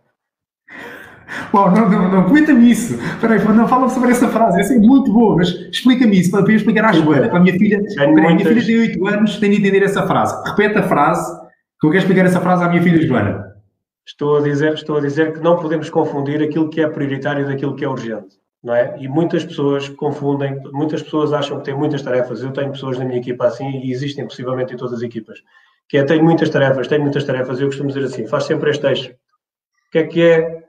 Uau, 1.53 1.71
não, 1.71 1.89
não, 1.89 2.11
não, 2.11 2.25
comenta-me 2.25 2.71
isso. 2.71 2.99
Peraí, 3.21 3.43
não 3.45 3.67
fala 3.67 3.89
sobre 3.89 4.11
essa 4.11 4.29
frase, 4.29 4.61
essa 4.61 4.75
é 4.75 4.79
muito 4.79 5.13
boa, 5.13 5.37
mas 5.37 5.49
explica-me 5.49 6.21
isso, 6.21 6.31
para 6.31 6.41
eu 6.41 6.57
explicar 6.57 6.85
à 6.85 6.93
Joana. 6.93 7.29
Para 7.29 7.39
a 7.39 7.43
minha 7.43 7.59
filha, 7.59 7.83
peraí, 7.95 8.27
a 8.27 8.35
minha 8.35 8.47
filha 8.47 8.65
tem 8.65 8.79
8 8.81 9.07
anos, 9.07 9.39
tem 9.39 9.51
de 9.51 9.57
entender 9.57 9.83
essa 9.83 10.07
frase. 10.07 10.51
Repete 10.51 10.79
a 10.79 10.83
frase, 10.83 11.33
que 11.81 11.87
eu 11.87 11.91
quero 11.91 12.03
explicar 12.03 12.27
essa 12.27 12.41
frase 12.41 12.65
à 12.65 12.69
minha 12.69 12.83
filha 12.83 13.05
Joana. 13.07 13.44
Estou 14.07 14.37
a 14.37 14.41
dizer, 14.43 14.75
estou 14.75 14.99
a 14.99 15.01
dizer 15.01 15.33
que 15.33 15.41
não 15.41 15.57
podemos 15.57 15.89
confundir 15.89 16.43
aquilo 16.43 16.69
que 16.69 16.81
é 16.81 16.89
prioritário 16.89 17.47
daquilo 17.47 17.75
que 17.75 17.85
é 17.85 17.89
urgente. 17.89 18.39
Não 18.63 18.75
é? 18.75 18.97
E 18.99 19.09
muitas 19.09 19.45
pessoas 19.45 19.89
confundem, 19.91 20.59
muitas 20.73 21.03
pessoas 21.03 21.33
acham 21.33 21.59
que 21.59 21.65
têm 21.65 21.75
muitas 21.75 22.03
tarefas. 22.03 22.43
Eu 22.43 22.53
tenho 22.53 22.73
pessoas 22.73 22.99
na 22.99 23.05
minha 23.05 23.19
equipa 23.19 23.47
assim 23.47 23.81
e 23.83 23.93
existem 23.93 24.27
possivelmente 24.27 24.73
em 24.73 24.77
todas 24.77 24.95
as 24.95 25.03
equipas. 25.03 25.39
Que 25.89 25.99
é, 25.99 26.05
tenho 26.05 26.25
muitas 26.25 26.49
tarefas, 26.49 26.89
tenho 26.89 27.03
muitas 27.03 27.25
tarefas. 27.25 27.61
Eu 27.61 27.67
costumo 27.67 27.89
dizer 27.89 28.05
assim, 28.05 28.27
faz 28.27 28.45
sempre 28.45 28.71
este 28.71 28.87
eixo. 28.87 29.11
O 29.11 29.91
que 29.93 29.99
é 29.99 30.07
que 30.07 30.23
é 30.23 30.65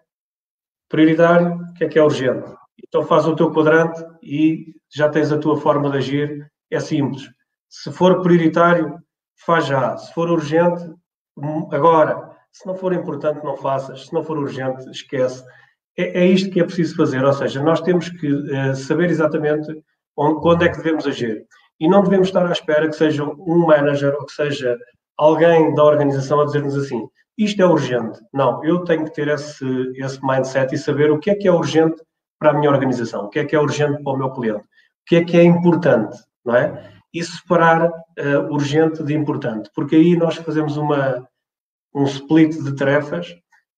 prioritário, 0.89 1.55
o 1.55 1.73
que 1.73 1.85
é 1.85 1.87
que 1.87 1.99
é 1.99 2.03
urgente. 2.03 2.53
Então 2.85 3.03
faz 3.03 3.25
o 3.25 3.35
teu 3.35 3.51
quadrante 3.51 4.03
e 4.21 4.75
já 4.93 5.09
tens 5.09 5.31
a 5.31 5.37
tua 5.37 5.57
forma 5.57 5.89
de 5.89 5.97
agir. 5.97 6.51
É 6.69 6.79
simples. 6.79 7.29
Se 7.69 7.91
for 7.91 8.21
prioritário, 8.21 8.99
faz 9.35 9.67
já. 9.67 9.97
Se 9.97 10.13
for 10.13 10.29
urgente, 10.29 10.83
hum, 11.37 11.67
agora. 11.71 12.24
Se 12.55 12.65
não 12.65 12.73
for 12.73 12.93
importante, 12.93 13.43
não 13.43 13.57
faças. 13.57 14.05
Se 14.05 14.13
não 14.13 14.23
for 14.23 14.37
urgente, 14.37 14.89
esquece. 14.89 15.43
É, 15.97 16.21
é 16.21 16.25
isto 16.25 16.49
que 16.49 16.61
é 16.61 16.63
preciso 16.63 16.95
fazer. 16.95 17.21
Ou 17.21 17.33
seja, 17.33 17.61
nós 17.61 17.81
temos 17.81 18.07
que 18.07 18.31
uh, 18.31 18.73
saber 18.73 19.09
exatamente 19.09 19.67
onde, 20.15 20.39
quando 20.39 20.63
é 20.63 20.69
que 20.69 20.77
devemos 20.77 21.05
agir. 21.05 21.45
E 21.81 21.89
não 21.89 22.01
devemos 22.01 22.27
estar 22.27 22.47
à 22.47 22.51
espera 22.53 22.87
que 22.87 22.95
seja 22.95 23.25
um 23.25 23.65
manager 23.67 24.13
ou 24.13 24.25
que 24.25 24.31
seja 24.31 24.77
alguém 25.17 25.73
da 25.73 25.83
organização 25.83 26.39
a 26.39 26.45
dizer-nos 26.45 26.77
assim: 26.77 27.05
isto 27.37 27.61
é 27.61 27.65
urgente. 27.65 28.21
Não, 28.33 28.63
eu 28.63 28.85
tenho 28.85 29.03
que 29.03 29.13
ter 29.13 29.27
esse, 29.27 29.65
esse 29.97 30.25
mindset 30.25 30.73
e 30.73 30.77
saber 30.77 31.11
o 31.11 31.19
que 31.19 31.31
é 31.31 31.35
que 31.35 31.49
é 31.49 31.51
urgente 31.51 32.01
para 32.39 32.51
a 32.51 32.53
minha 32.53 32.71
organização, 32.71 33.25
o 33.25 33.29
que 33.29 33.39
é 33.39 33.45
que 33.45 33.53
é 33.53 33.59
urgente 33.59 34.01
para 34.01 34.13
o 34.13 34.17
meu 34.17 34.31
cliente, 34.31 34.63
o 34.63 35.05
que 35.05 35.17
é 35.17 35.25
que 35.25 35.37
é 35.37 35.43
importante, 35.43 36.17
não 36.45 36.55
é? 36.55 36.89
E 37.13 37.21
separar 37.21 37.89
uh, 37.89 38.49
urgente 38.49 39.03
de 39.03 39.13
importante, 39.13 39.69
porque 39.75 39.97
aí 39.97 40.15
nós 40.15 40.37
fazemos 40.37 40.77
uma, 40.77 41.27
um 41.95 42.03
split 42.03 42.55
de 42.61 42.75
tarefas 42.75 43.33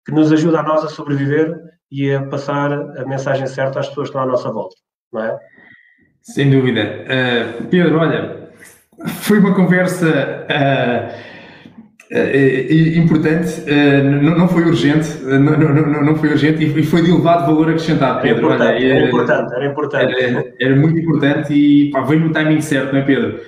que 0.05 0.11
nos 0.11 0.31
ajuda 0.31 0.59
a 0.59 0.63
nós 0.63 0.83
a 0.83 0.89
sobreviver 0.89 1.55
e 1.91 2.11
a 2.11 2.23
passar 2.27 2.71
a 2.73 3.05
mensagem 3.05 3.47
certa 3.47 3.79
às 3.79 3.87
pessoas 3.87 4.09
que 4.09 4.17
estão 4.17 4.23
à 4.23 4.25
nossa 4.25 4.51
volta, 4.51 4.75
não 5.13 5.23
é? 5.23 5.39
Sem 6.21 6.49
dúvida. 6.49 6.81
Uh, 6.81 7.67
Pedro, 7.67 7.99
olha, 7.99 8.49
foi 9.21 9.39
uma 9.39 9.55
conversa. 9.55 10.45
Uh 10.49 11.36
importante, 12.09 13.63
eh, 13.67 14.01
não, 14.01 14.47
foi 14.47 14.63
urgente, 14.63 15.21
não, 15.23 15.39
não, 15.39 16.05
não 16.05 16.15
foi 16.15 16.29
urgente 16.29 16.63
e 16.63 16.83
foi 16.83 17.01
de 17.01 17.11
elevado 17.11 17.47
valor 17.47 17.69
acrescentado, 17.69 18.21
Pedro. 18.21 18.49
Era 18.49 18.55
importante, 18.55 18.85
era, 18.85 18.97
era, 18.97 19.07
importante, 19.07 19.53
era, 19.53 19.65
importante. 19.65 20.23
Era, 20.23 20.53
era, 20.59 20.75
muito 20.75 20.99
importante 20.99 21.53
e 21.53 21.91
pá, 21.91 22.01
veio 22.01 22.21
no 22.21 22.31
timing 22.31 22.61
certo, 22.61 22.93
não 22.93 22.99
é, 22.99 23.03
Pedro? 23.03 23.41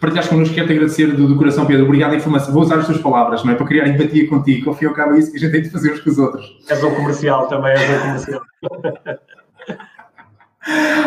Partilhaste 0.00 0.30
connosco, 0.30 0.54
quero-te 0.54 0.72
agradecer 0.72 1.06
do, 1.08 1.26
do, 1.26 1.36
coração, 1.36 1.66
Pedro. 1.66 1.86
Obrigado 1.86 2.12
a 2.12 2.16
informação. 2.16 2.52
Vou 2.52 2.62
usar 2.62 2.76
as 2.76 2.86
tuas 2.86 2.98
palavras, 2.98 3.42
não 3.42 3.52
é? 3.52 3.56
Para 3.56 3.66
criar 3.66 3.88
empatia 3.88 4.28
contigo. 4.28 4.70
Ao 4.70 4.76
fim 4.76 4.84
e 4.84 4.88
ao 4.88 4.94
cabo, 4.94 5.14
é 5.14 5.18
isso 5.18 5.32
que 5.32 5.38
a 5.38 5.40
gente 5.40 5.50
tem 5.50 5.62
de 5.62 5.70
fazer 5.70 5.92
uns 5.92 6.00
com 6.00 6.10
os 6.10 6.18
outros. 6.18 6.56
És 6.70 6.84
um 6.84 6.94
comercial 6.94 7.48
também, 7.48 7.72
és 7.72 7.90
um 7.90 8.00
comercial. 8.00 8.42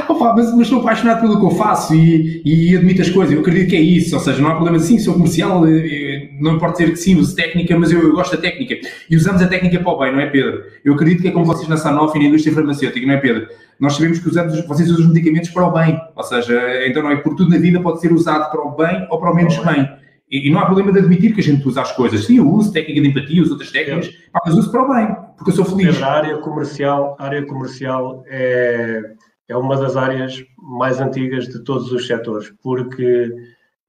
Opa, 0.08 0.34
mas, 0.36 0.52
mas 0.52 0.62
estou 0.62 0.82
apaixonado 0.82 1.22
pelo 1.22 1.40
que 1.40 1.46
eu 1.46 1.58
faço 1.58 1.96
e, 1.96 2.42
e 2.46 2.78
admito 2.78 3.02
as 3.02 3.10
coisas. 3.10 3.34
Eu 3.34 3.42
acredito 3.42 3.70
que 3.70 3.76
é 3.76 3.82
isso. 3.82 4.16
Ou 4.16 4.22
seja, 4.22 4.42
não 4.42 4.50
há 4.50 4.56
problema 4.56 4.78
assim. 4.78 5.00
Sou 5.00 5.16
comercial, 5.16 5.66
eh, 5.68 6.30
não 6.40 6.56
importa 6.56 6.78
dizer 6.78 6.92
que 6.92 7.00
sim, 7.00 7.16
uso 7.16 7.36
técnica, 7.36 7.78
mas 7.78 7.92
eu, 7.92 8.02
eu, 8.02 8.14
gosto 8.14 8.36
da 8.36 8.42
técnica. 8.42 8.76
E 9.10 9.16
usamos 9.16 9.42
a 9.42 9.48
técnica 9.48 9.80
para 9.80 9.92
o 9.92 9.98
bem, 9.98 10.14
não 10.14 10.20
é, 10.20 10.28
Pedro? 10.28 10.64
Eu 10.86 10.94
acredito 10.94 11.22
que 11.22 11.28
é 11.28 11.32
como 11.32 11.46
vocês 11.46 11.68
na 11.68 11.78
Sanofi 11.78 12.18
e 12.18 12.22
na 12.22 12.28
indústria 12.30 12.54
farmacêutica, 12.54 13.06
não 13.06 13.14
é, 13.16 13.18
Pedro? 13.18 13.48
Nós 13.80 13.94
sabemos 13.94 14.20
que 14.20 14.28
usamos, 14.28 14.66
vocês 14.68 14.90
usam 14.90 15.06
os 15.06 15.14
medicamentos 15.14 15.50
para 15.50 15.66
o 15.66 15.72
bem. 15.72 16.00
Ou 16.16 16.24
seja, 16.24 16.88
então 16.88 17.02
não 17.02 17.12
é 17.12 17.18
por 17.18 17.36
tudo 17.36 17.50
na 17.50 17.58
vida 17.58 17.82
pode 17.82 18.00
ser 18.00 18.14
usado 18.14 18.52
para 18.52 18.62
o 18.62 18.76
bem 18.76 19.08
ou 19.10 19.20
para 19.20 19.32
o 19.32 19.36
menos 19.36 19.58
bem. 19.58 19.90
E, 20.30 20.50
e, 20.50 20.52
não 20.52 20.60
há 20.60 20.66
problema 20.66 20.92
de 20.92 21.00
admitir 21.00 21.34
que 21.34 21.40
a 21.40 21.44
gente 21.44 21.66
usa 21.68 21.82
as 21.82 21.92
coisas. 21.94 22.26
Sim, 22.26 22.38
eu 22.38 22.52
uso 22.52 22.72
técnica 22.74 23.02
de 23.02 23.08
empatia, 23.08 23.42
uso 23.42 23.52
outras 23.52 23.72
técnicas, 23.72 24.14
mas 24.34 24.54
uso 24.54 24.70
para 24.72 24.84
o 24.84 24.94
bem, 24.94 25.16
porque 25.38 25.52
eu 25.52 25.56
sou 25.56 25.66
feliz. 25.66 25.96
Pedro, 25.96 26.06
a 26.06 26.12
área 26.12 26.38
comercial, 26.38 27.16
a 27.18 27.26
área 27.26 27.46
comercial 27.46 28.24
é 28.28 29.14
é 29.48 29.56
uma 29.56 29.78
das 29.78 29.96
áreas 29.96 30.44
mais 30.58 31.00
antigas 31.00 31.48
de 31.48 31.64
todos 31.64 31.92
os 31.92 32.06
setores, 32.06 32.54
porque 32.62 33.34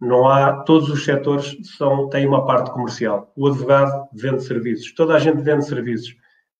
não 0.00 0.28
há 0.28 0.62
todos 0.62 0.88
os 0.88 1.04
setores 1.04 1.56
são 1.76 2.08
têm 2.08 2.26
uma 2.26 2.46
parte 2.46 2.70
comercial. 2.70 3.32
O 3.36 3.48
advogado 3.48 4.08
vende 4.12 4.42
serviços, 4.42 4.92
toda 4.94 5.14
a 5.14 5.18
gente 5.18 5.42
vende 5.42 5.64
serviços. 5.64 6.14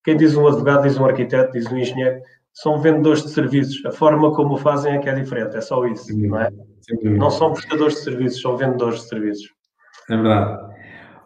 Quem 0.04 0.16
diz 0.16 0.36
um 0.36 0.46
advogado 0.46 0.82
diz 0.82 0.98
um 0.98 1.04
arquiteto, 1.04 1.52
diz 1.52 1.70
um 1.70 1.76
engenheiro, 1.76 2.20
são 2.52 2.80
vendedores 2.80 3.22
de 3.22 3.30
serviços. 3.30 3.84
A 3.84 3.92
forma 3.92 4.34
como 4.34 4.54
o 4.54 4.58
fazem 4.58 4.94
é 4.94 4.98
que 4.98 5.08
é 5.08 5.14
diferente, 5.14 5.56
é 5.56 5.60
só 5.60 5.86
isso, 5.86 6.16
não 6.18 6.40
é? 6.40 6.50
Não 7.02 7.30
são 7.30 7.52
prestadores 7.52 7.94
de 7.96 8.00
serviços, 8.04 8.40
são 8.40 8.56
vendedores 8.56 9.02
de 9.02 9.08
serviços. 9.08 9.48
É 10.10 10.16
verdade. 10.16 10.74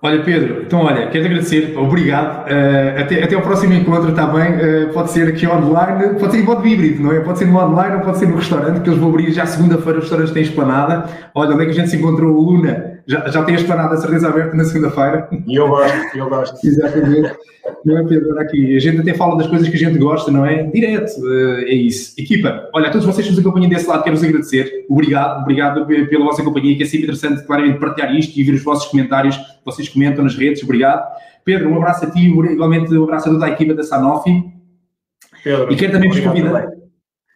Olha, 0.05 0.21
Pedro, 0.25 0.63
então 0.63 0.81
olha, 0.81 1.07
quero 1.11 1.27
agradecer, 1.27 1.79
obrigado. 1.79 2.49
Uh, 2.49 3.01
até, 3.01 3.23
até 3.23 3.37
ao 3.37 3.41
próximo 3.41 3.73
encontro, 3.73 4.11
está 4.11 4.27
bem? 4.27 4.55
Uh, 4.55 4.93
pode 4.93 5.13
ser 5.13 5.29
aqui 5.29 5.47
online, 5.47 6.19
pode 6.19 6.33
ser 6.33 6.41
em 6.41 6.43
modo 6.43 6.67
híbrido, 6.67 7.01
não 7.01 7.13
é? 7.13 7.21
Pode 7.21 7.39
ser 7.39 7.45
no 7.45 7.57
online 7.57 7.95
ou 7.95 8.01
pode 8.01 8.19
ser 8.19 8.27
no 8.27 8.35
restaurante, 8.35 8.81
que 8.81 8.91
eles 8.91 8.99
vão 8.99 9.11
abrir 9.11 9.31
já 9.31 9.47
segunda-feira, 9.47 9.99
os 9.99 10.05
restaurantes 10.05 10.35
têm 10.35 10.43
esplanada. 10.43 11.09
Olha, 11.33 11.55
onde 11.55 11.63
é 11.63 11.67
que 11.67 11.71
a 11.71 11.75
gente 11.75 11.91
se 11.91 11.97
encontrou? 11.99 12.33
Luna, 12.33 12.92
já, 13.07 13.29
já 13.29 13.43
tem 13.45 13.55
a 13.55 13.59
esplanada, 13.59 13.97
certeza 13.97 14.29
aberta 14.29 14.57
na 14.57 14.65
segunda-feira. 14.65 15.29
E 15.47 15.57
eu 15.57 15.69
gosto, 15.69 16.17
eu 16.17 16.29
gosto. 16.29 16.59
Exatamente. 16.67 17.33
Não 17.85 17.99
é, 17.99 18.05
Pedro? 18.05 18.39
Aqui, 18.41 18.77
a 18.77 18.81
gente 18.81 19.01
até 19.01 19.15
fala 19.15 19.37
das 19.37 19.47
coisas 19.47 19.69
que 19.69 19.77
a 19.77 19.79
gente 19.79 19.99
gosta, 19.99 20.31
não 20.31 20.45
é? 20.45 20.65
Direto, 20.65 21.13
eh, 21.33 21.65
é 21.65 21.75
isso. 21.75 22.15
Equipa, 22.19 22.69
olha, 22.75 22.89
a 22.89 22.91
todos 22.91 23.07
vocês 23.07 23.27
que 23.27 23.33
nos 23.33 23.41
acompanham 23.41 23.69
desse 23.69 23.89
lado, 23.89 24.03
quero-vos 24.03 24.25
agradecer. 24.25 24.85
Obrigado, 24.89 25.43
obrigado 25.43 25.87
pela 25.87 26.25
vossa 26.25 26.43
companhia, 26.43 26.77
que 26.77 26.83
é 26.83 26.87
sempre 26.87 27.05
interessante, 27.05 27.45
claramente, 27.45 27.79
partilhar 27.79 28.15
isto 28.17 28.39
e 28.39 28.43
ver 28.43 28.55
os 28.55 28.65
vossos 28.65 28.91
comentários, 28.91 29.39
vocês 29.65 29.89
comentam 29.89 30.25
nas 30.25 30.37
redes, 30.37 30.63
obrigado. 30.63 31.05
Pedro, 31.45 31.71
um 31.71 31.77
abraço 31.77 32.05
a 32.05 32.11
ti, 32.11 32.27
igualmente 32.27 32.93
um 32.97 33.05
abraço 33.05 33.29
a 33.29 33.33
toda 33.33 33.47
a 33.47 33.51
equipa 33.51 33.75
da 33.75 33.83
Sanofi. 33.83 34.43
Pedro, 35.45 35.73
e 35.73 35.77
quero 35.77 35.93
também 35.93 36.09
vos 36.09 36.21
convidar. 36.21 36.72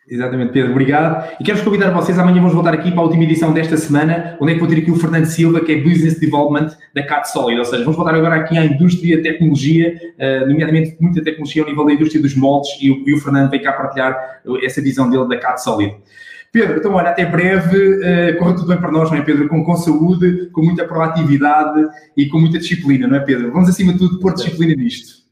Exatamente, 0.09 0.53
Pedro, 0.53 0.71
obrigado. 0.71 1.35
E 1.41 1.45
quero-vos 1.45 1.65
convidar 1.65 1.91
vocês, 1.91 2.17
amanhã 2.17 2.37
vamos 2.37 2.55
voltar 2.55 2.73
aqui 2.73 2.93
para 2.93 3.01
a 3.01 3.05
última 3.05 3.25
edição 3.25 3.53
desta 3.53 3.77
semana, 3.77 4.37
onde 4.41 4.53
é 4.53 4.55
que 4.55 4.61
vou 4.61 4.69
ter 4.69 4.79
aqui 4.79 4.91
o 4.91 4.95
Fernando 4.95 5.25
Silva, 5.25 5.61
que 5.61 5.73
é 5.73 5.81
Business 5.81 6.21
Development 6.21 6.69
da 6.95 7.03
CAT 7.03 7.29
Solid, 7.29 7.59
ou 7.59 7.65
seja, 7.65 7.83
vamos 7.83 7.97
voltar 7.97 8.15
agora 8.15 8.37
aqui 8.37 8.57
à 8.57 8.65
indústria, 8.65 9.21
tecnologia, 9.21 9.95
uh, 10.17 10.49
nomeadamente 10.49 10.97
muita 11.01 11.25
tecnologia 11.25 11.63
ao 11.63 11.69
nível 11.69 11.85
da 11.85 11.93
indústria 11.93 12.23
dos 12.23 12.37
moldes, 12.37 12.71
e 12.81 13.13
o, 13.13 13.19
Fernando 13.19 13.51
vem 13.51 13.61
cá 13.61 13.73
partilhar 13.73 14.17
essa 14.63 14.81
visão 14.81 15.11
dele 15.11 15.27
da 15.27 15.39
CAT 15.39 15.61
Solid. 15.61 15.97
Pedro, 16.53 16.79
então 16.79 16.95
olha, 16.95 17.11
até 17.11 17.27
breve, 17.27 17.77
uh, 17.77 18.39
corra 18.39 18.55
tudo 18.55 18.69
bem 18.69 18.79
para 18.79 18.93
nós, 18.93 19.11
não 19.11 19.19
é 19.19 19.23
Pedro? 19.23 19.49
Com, 19.49 19.65
com 19.65 19.75
saúde, 19.75 20.49
com 20.53 20.63
muita 20.63 20.85
proatividade 20.85 21.85
e 22.17 22.27
com 22.27 22.39
muita 22.39 22.61
disciplina, 22.61 23.09
não 23.09 23.17
é 23.17 23.21
Pedro? 23.21 23.51
Vamos 23.51 23.69
acima 23.69 23.93
de 23.93 23.99
tudo 23.99 24.21
pôr 24.21 24.35
disciplina 24.35 24.77
nisto. 24.77 25.25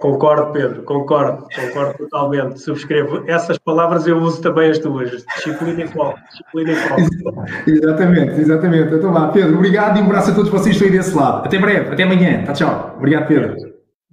Concordo, 0.00 0.50
Pedro, 0.52 0.82
concordo, 0.82 1.46
concordo 1.54 1.98
totalmente. 1.98 2.58
Subscrevo. 2.58 3.22
Essas 3.26 3.58
palavras 3.58 4.06
eu 4.06 4.16
uso 4.16 4.40
também 4.40 4.70
as 4.70 4.78
tuas. 4.78 5.10
Disciplina 5.36 5.82
e 5.82 5.88
foco. 5.88 6.18
Disciplina 6.30 6.72
e 6.72 6.76
foco. 6.76 7.44
Exatamente, 7.66 8.40
exatamente. 8.40 8.94
Então 8.94 9.12
vá, 9.12 9.28
Pedro, 9.28 9.56
obrigado 9.56 9.98
e 9.98 10.02
um 10.02 10.06
abraço 10.06 10.30
a 10.30 10.34
todos 10.34 10.50
vocês 10.50 10.78
que 10.78 10.84
estão 10.84 10.88
aí 10.88 10.92
desse 10.92 11.14
lado. 11.14 11.44
Até 11.44 11.58
breve, 11.58 11.92
até 11.92 12.02
amanhã. 12.04 12.42
Tchau, 12.44 12.54
tchau. 12.54 12.94
Obrigado, 12.96 13.28
Pedro. 13.28 13.56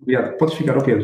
Obrigado. 0.01 0.37
Podes 0.37 0.55
ficar, 0.55 0.75
ao 0.75 0.81
Pedro. 0.81 0.95